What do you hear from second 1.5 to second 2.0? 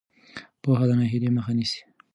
نیسي.